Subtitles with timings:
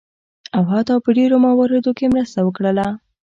[0.55, 2.87] او حتی په ډیرو مواردو کې مرسته وکړله.